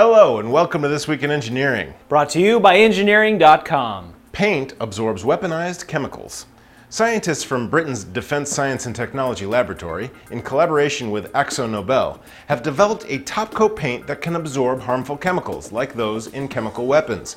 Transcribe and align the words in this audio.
Hello, 0.00 0.38
and 0.38 0.52
welcome 0.52 0.82
to 0.82 0.88
This 0.88 1.08
Week 1.08 1.24
in 1.24 1.32
Engineering. 1.32 1.92
Brought 2.08 2.28
to 2.30 2.40
you 2.40 2.60
by 2.60 2.76
Engineering.com. 2.76 4.14
Paint 4.30 4.74
absorbs 4.78 5.24
weaponized 5.24 5.88
chemicals. 5.88 6.46
Scientists 6.88 7.42
from 7.42 7.68
Britain's 7.68 8.04
Defence 8.04 8.48
Science 8.48 8.86
and 8.86 8.94
Technology 8.94 9.44
Laboratory, 9.44 10.08
in 10.30 10.40
collaboration 10.40 11.10
with 11.10 11.32
AkzoNobel, 11.32 12.20
have 12.46 12.62
developed 12.62 13.06
a 13.08 13.18
top 13.18 13.52
coat 13.52 13.74
paint 13.74 14.06
that 14.06 14.20
can 14.20 14.36
absorb 14.36 14.78
harmful 14.78 15.16
chemicals, 15.16 15.72
like 15.72 15.94
those 15.94 16.28
in 16.28 16.46
chemical 16.46 16.86
weapons. 16.86 17.36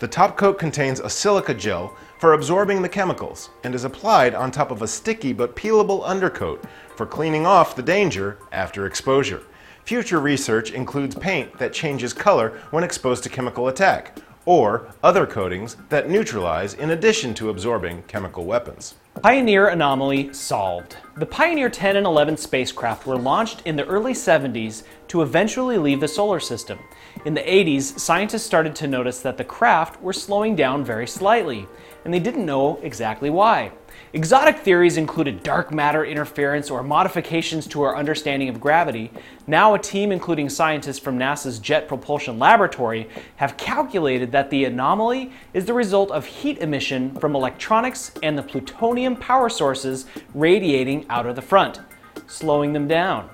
The 0.00 0.08
top 0.08 0.36
coat 0.36 0.58
contains 0.58 0.98
a 0.98 1.08
silica 1.08 1.54
gel 1.54 1.96
for 2.18 2.32
absorbing 2.32 2.82
the 2.82 2.88
chemicals 2.88 3.50
and 3.62 3.72
is 3.72 3.84
applied 3.84 4.34
on 4.34 4.50
top 4.50 4.72
of 4.72 4.82
a 4.82 4.88
sticky 4.88 5.32
but 5.32 5.54
peelable 5.54 6.02
undercoat 6.04 6.64
for 6.96 7.06
cleaning 7.06 7.46
off 7.46 7.76
the 7.76 7.82
danger 7.84 8.36
after 8.50 8.86
exposure. 8.86 9.44
Future 9.90 10.20
research 10.20 10.70
includes 10.70 11.16
paint 11.16 11.58
that 11.58 11.72
changes 11.72 12.12
color 12.12 12.50
when 12.70 12.84
exposed 12.84 13.24
to 13.24 13.28
chemical 13.28 13.66
attack, 13.66 14.16
or 14.44 14.86
other 15.02 15.26
coatings 15.26 15.76
that 15.88 16.08
neutralize 16.08 16.74
in 16.74 16.90
addition 16.90 17.34
to 17.34 17.50
absorbing 17.50 18.00
chemical 18.04 18.44
weapons. 18.44 18.94
Pioneer 19.22 19.68
anomaly 19.68 20.32
solved. 20.32 20.96
The 21.16 21.26
Pioneer 21.26 21.68
10 21.68 21.96
and 21.96 22.06
11 22.06 22.38
spacecraft 22.38 23.06
were 23.06 23.18
launched 23.18 23.60
in 23.66 23.76
the 23.76 23.84
early 23.84 24.14
70s 24.14 24.84
to 25.08 25.20
eventually 25.20 25.76
leave 25.76 26.00
the 26.00 26.08
solar 26.08 26.40
system. 26.40 26.78
In 27.26 27.34
the 27.34 27.42
80s, 27.42 27.98
scientists 27.98 28.44
started 28.44 28.74
to 28.76 28.86
notice 28.86 29.20
that 29.20 29.36
the 29.36 29.44
craft 29.44 30.00
were 30.00 30.14
slowing 30.14 30.56
down 30.56 30.84
very 30.86 31.06
slightly, 31.06 31.66
and 32.06 32.14
they 32.14 32.18
didn't 32.18 32.46
know 32.46 32.78
exactly 32.82 33.28
why. 33.28 33.72
Exotic 34.12 34.58
theories 34.58 34.96
included 34.96 35.42
dark 35.42 35.72
matter 35.72 36.04
interference 36.04 36.70
or 36.70 36.82
modifications 36.82 37.66
to 37.66 37.82
our 37.82 37.96
understanding 37.96 38.48
of 38.48 38.60
gravity. 38.60 39.10
Now, 39.46 39.74
a 39.74 39.78
team 39.78 40.10
including 40.10 40.48
scientists 40.48 40.98
from 40.98 41.18
NASA's 41.18 41.58
Jet 41.58 41.86
Propulsion 41.86 42.38
Laboratory 42.38 43.08
have 43.36 43.56
calculated 43.56 44.32
that 44.32 44.50
the 44.50 44.64
anomaly 44.64 45.32
is 45.54 45.64
the 45.64 45.74
result 45.74 46.10
of 46.10 46.24
heat 46.24 46.58
emission 46.58 47.14
from 47.16 47.36
electronics 47.36 48.12
and 48.22 48.38
the 48.38 48.42
plutonium 48.42 49.09
power 49.16 49.48
sources 49.48 50.06
radiating 50.34 51.06
out 51.08 51.26
of 51.26 51.36
the 51.36 51.42
front, 51.42 51.80
slowing 52.26 52.72
them 52.72 52.88
down. 52.88 53.30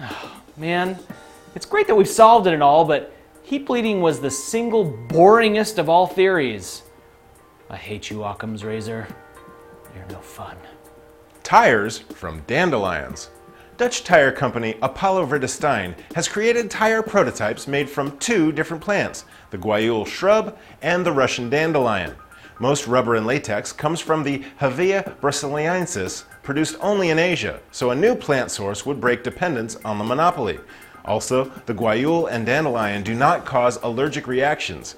Oh, 0.00 0.42
man, 0.56 0.98
it's 1.54 1.66
great 1.66 1.86
that 1.86 1.94
we've 1.94 2.08
solved 2.08 2.46
it 2.46 2.54
and 2.54 2.62
all, 2.62 2.84
but 2.84 3.14
heat 3.42 3.66
bleeding 3.66 4.00
was 4.00 4.20
the 4.20 4.30
single 4.30 4.84
boringest 5.08 5.78
of 5.78 5.88
all 5.88 6.06
theories. 6.06 6.82
I 7.70 7.76
hate 7.76 8.10
you, 8.10 8.22
Occam's 8.22 8.64
razor. 8.64 9.06
You're 9.94 10.06
no 10.06 10.18
fun. 10.18 10.56
Tires 11.42 11.98
from 11.98 12.40
dandelions. 12.46 13.30
Dutch 13.76 14.04
tire 14.04 14.30
company 14.30 14.76
Apollo 14.82 15.26
Vredestein 15.26 15.96
has 16.14 16.28
created 16.28 16.70
tire 16.70 17.02
prototypes 17.02 17.66
made 17.66 17.90
from 17.90 18.16
two 18.18 18.52
different 18.52 18.82
plants, 18.82 19.24
the 19.50 19.58
guayule 19.58 20.06
shrub 20.06 20.56
and 20.80 21.04
the 21.04 21.10
Russian 21.10 21.50
dandelion. 21.50 22.14
Most 22.58 22.86
rubber 22.86 23.16
and 23.16 23.26
latex 23.26 23.72
comes 23.72 24.00
from 24.00 24.22
the 24.22 24.44
Hevea 24.60 25.18
brasiliensis, 25.20 26.24
produced 26.42 26.76
only 26.80 27.10
in 27.10 27.18
Asia, 27.18 27.60
so 27.72 27.90
a 27.90 27.96
new 27.96 28.14
plant 28.14 28.50
source 28.50 28.86
would 28.86 29.00
break 29.00 29.24
dependence 29.24 29.76
on 29.84 29.98
the 29.98 30.04
monopoly. 30.04 30.60
Also, 31.04 31.44
the 31.66 31.74
guayule 31.74 32.28
and 32.30 32.46
dandelion 32.46 33.02
do 33.02 33.14
not 33.14 33.44
cause 33.44 33.78
allergic 33.82 34.26
reactions. 34.26 34.94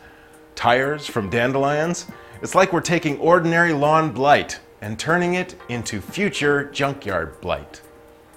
Tires 0.55 1.07
from 1.07 1.31
dandelions? 1.31 2.07
It's 2.43 2.55
like 2.55 2.73
we're 2.73 2.81
taking 2.81 3.19
ordinary 3.19 3.73
lawn 3.73 4.12
blight 4.12 4.61
and 4.83 4.99
turning 4.99 5.34
it 5.34 5.55
into 5.69 6.01
future 6.01 6.65
junkyard 6.71 7.41
blight. 7.41 7.81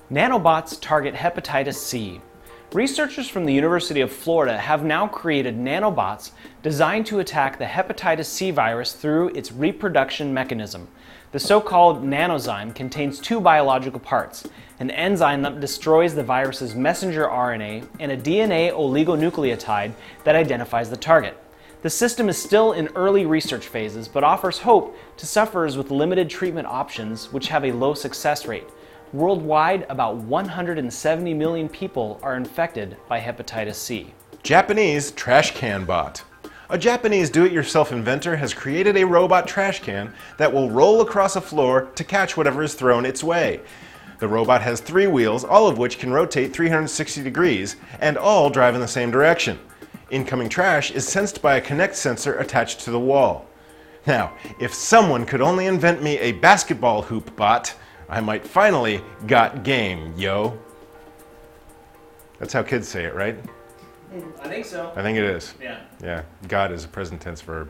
Nanobots 0.10 0.80
target 0.80 1.14
hepatitis 1.14 1.76
C. 1.76 2.22
Researchers 2.74 3.28
from 3.28 3.46
the 3.46 3.54
University 3.54 4.00
of 4.00 4.12
Florida 4.12 4.56
have 4.56 4.84
now 4.84 5.08
created 5.08 5.58
nanobots 5.58 6.34
designed 6.62 7.08
to 7.08 7.18
attack 7.18 7.58
the 7.58 7.66
hepatitis 7.66 8.26
C 8.28 8.52
virus 8.52 8.94
through 8.94 9.30
its 9.30 9.52
reproduction 9.52 10.36
mechanism. 10.36 10.88
The 11.32 11.40
so 11.40 11.62
called 11.62 12.04
nanozyme 12.04 12.76
contains 12.76 13.20
two 13.20 13.42
biological 13.42 14.00
parts 14.00 14.48
an 14.80 14.92
enzyme 14.92 15.42
that 15.42 15.60
destroys 15.60 16.14
the 16.14 16.24
virus's 16.24 16.76
messenger 16.76 17.26
RNA 17.26 17.88
and 18.00 18.12
a 18.12 18.18
DNA 18.18 18.72
oligonucleotide 18.72 19.94
that 20.24 20.36
identifies 20.36 20.92
the 20.92 20.96
target. 20.96 21.36
The 21.82 21.90
system 21.90 22.30
is 22.30 22.38
still 22.38 22.74
in 22.74 22.90
early 22.90 23.26
research 23.26 23.68
phases, 23.68 24.08
but 24.08 24.24
offers 24.24 24.60
hope 24.60 24.96
to 25.18 25.26
sufferers 25.26 25.76
with 25.76 25.90
limited 25.90 26.30
treatment 26.30 26.68
options 26.68 27.34
which 27.34 27.48
have 27.48 27.66
a 27.66 27.72
low 27.72 27.96
success 27.96 28.46
rate. 28.46 28.68
Worldwide, 29.12 29.88
about 29.90 30.18
170 30.18 31.34
million 31.34 31.68
people 31.68 32.20
are 32.22 32.36
infected 32.36 32.96
by 33.08 33.20
hepatitis 33.20 33.74
C. 33.74 34.14
Japanese 34.44 35.10
trash 35.12 35.56
can 35.56 35.84
bot. 35.84 36.24
A 36.70 36.78
Japanese 36.78 37.32
do 37.32 37.44
it 37.44 37.52
yourself 37.52 37.92
inventor 37.92 38.36
has 38.36 38.54
created 38.54 38.96
a 38.96 39.06
robot 39.06 39.48
trash 39.48 39.80
can 39.82 40.14
that 40.38 40.54
will 40.54 40.70
roll 40.70 41.02
across 41.02 41.36
a 41.36 41.42
floor 41.42 41.90
to 41.96 42.04
catch 42.04 42.38
whatever 42.38 42.62
is 42.62 42.76
thrown 42.76 43.04
its 43.04 43.24
way. 43.24 43.62
The 44.20 44.28
robot 44.28 44.62
has 44.62 44.80
three 44.80 45.08
wheels, 45.08 45.44
all 45.44 45.68
of 45.68 45.80
which 45.80 45.98
can 45.98 46.14
rotate 46.14 46.54
360 46.54 47.24
degrees, 47.24 47.78
and 48.00 48.16
all 48.16 48.52
drive 48.52 48.76
in 48.76 48.82
the 48.82 48.88
same 48.88 49.10
direction. 49.10 49.58
Incoming 50.12 50.50
trash 50.50 50.92
is 50.92 51.08
sensed 51.08 51.42
by 51.42 51.56
a 51.56 51.62
Kinect 51.62 51.96
sensor 51.96 52.38
attached 52.38 52.82
to 52.82 52.92
the 52.92 53.00
wall. 53.00 53.48
Now, 54.06 54.34
if 54.60 54.72
someone 54.72 55.26
could 55.26 55.42
only 55.42 55.66
invent 55.66 56.04
me 56.04 56.20
a 56.20 56.34
basketball 56.34 57.02
hoop 57.02 57.36
bot, 57.36 57.74
I 58.10 58.22
might 58.22 58.46
finally 58.46 59.02
got 59.28 59.64
game, 59.64 60.14
yo. 60.18 60.58
That's 62.40 62.52
how 62.54 62.64
kids 62.64 62.88
say 62.88 63.06
it, 63.06 63.14
right? 63.14 63.38
I 64.42 64.48
think 64.48 64.66
so. 64.66 64.92
I 64.96 65.04
think 65.04 65.18
it 65.18 65.24
is. 65.24 65.54
Yeah. 65.62 65.82
Yeah, 66.02 66.24
God 66.48 66.72
is 66.72 66.86
a 66.86 66.88
present 66.88 67.22
tense 67.22 67.42
verb. 67.42 67.70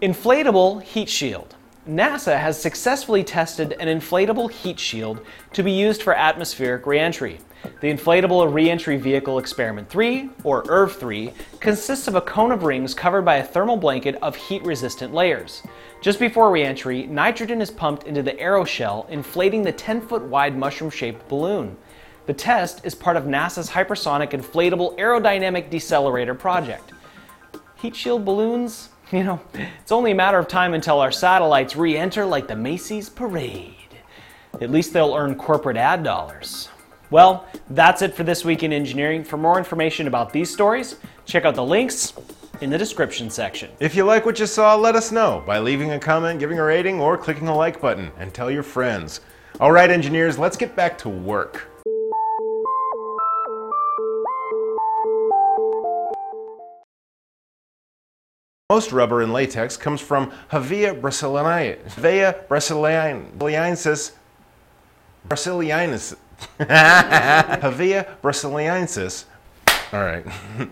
Inflatable 0.00 0.82
heat 0.82 1.08
shield. 1.10 1.54
NASA 1.88 2.36
has 2.36 2.60
successfully 2.60 3.22
tested 3.22 3.76
an 3.78 3.86
inflatable 3.86 4.50
heat 4.50 4.78
shield 4.80 5.24
to 5.52 5.62
be 5.62 5.70
used 5.70 6.02
for 6.02 6.14
atmospheric 6.14 6.84
reentry. 6.84 7.38
The 7.80 7.92
Inflatable 7.92 8.52
Reentry 8.52 8.96
Vehicle 8.96 9.38
Experiment 9.38 9.88
3, 9.88 10.30
or 10.42 10.64
IRV-3, 10.64 11.32
consists 11.60 12.08
of 12.08 12.16
a 12.16 12.20
cone 12.20 12.50
of 12.50 12.64
rings 12.64 12.92
covered 12.92 13.22
by 13.22 13.36
a 13.36 13.44
thermal 13.44 13.76
blanket 13.76 14.16
of 14.16 14.34
heat-resistant 14.34 15.14
layers. 15.14 15.62
Just 16.00 16.18
before 16.18 16.50
reentry, 16.50 17.06
nitrogen 17.06 17.60
is 17.60 17.70
pumped 17.70 18.02
into 18.02 18.22
the 18.22 18.32
aeroshell, 18.32 19.08
inflating 19.08 19.62
the 19.62 19.72
10-foot 19.72 20.22
wide 20.22 20.58
mushroom-shaped 20.58 21.28
balloon. 21.28 21.76
The 22.26 22.34
test 22.34 22.84
is 22.84 22.96
part 22.96 23.16
of 23.16 23.24
NASA's 23.24 23.70
Hypersonic 23.70 24.30
Inflatable 24.30 24.98
Aerodynamic 24.98 25.70
Decelerator 25.70 26.36
project. 26.36 26.92
Heat 27.76 27.94
shield 27.94 28.24
balloons? 28.24 28.88
You 29.12 29.22
know, 29.22 29.40
it's 29.54 29.92
only 29.92 30.10
a 30.10 30.16
matter 30.16 30.38
of 30.38 30.48
time 30.48 30.74
until 30.74 30.98
our 30.98 31.12
satellites 31.12 31.76
re 31.76 31.96
enter 31.96 32.26
like 32.26 32.48
the 32.48 32.56
Macy's 32.56 33.08
parade. 33.08 33.74
At 34.60 34.70
least 34.70 34.92
they'll 34.92 35.14
earn 35.14 35.36
corporate 35.36 35.76
ad 35.76 36.02
dollars. 36.02 36.68
Well, 37.10 37.46
that's 37.70 38.02
it 38.02 38.14
for 38.14 38.24
this 38.24 38.44
week 38.44 38.64
in 38.64 38.72
engineering. 38.72 39.22
For 39.22 39.36
more 39.36 39.58
information 39.58 40.08
about 40.08 40.32
these 40.32 40.52
stories, 40.52 40.96
check 41.24 41.44
out 41.44 41.54
the 41.54 41.64
links 41.64 42.14
in 42.60 42.68
the 42.68 42.78
description 42.78 43.30
section. 43.30 43.70
If 43.78 43.94
you 43.94 44.02
like 44.02 44.26
what 44.26 44.40
you 44.40 44.46
saw, 44.46 44.74
let 44.74 44.96
us 44.96 45.12
know 45.12 45.44
by 45.46 45.60
leaving 45.60 45.92
a 45.92 46.00
comment, 46.00 46.40
giving 46.40 46.58
a 46.58 46.64
rating, 46.64 47.00
or 47.00 47.16
clicking 47.16 47.46
the 47.46 47.54
like 47.54 47.80
button, 47.80 48.10
and 48.18 48.34
tell 48.34 48.50
your 48.50 48.64
friends. 48.64 49.20
All 49.60 49.70
right, 49.70 49.90
engineers, 49.90 50.36
let's 50.36 50.56
get 50.56 50.74
back 50.74 50.98
to 50.98 51.08
work. 51.08 51.68
Most 58.68 58.90
rubber 58.90 59.22
and 59.22 59.32
latex 59.32 59.76
comes 59.76 60.00
from 60.00 60.32
Hevea 60.50 61.00
brasiliensis. 61.00 61.86
Brasiliensis. 65.28 66.16
Hevea 66.58 68.16
brasiliensis. 68.24 69.24
All 69.92 70.02
right. 70.02 70.26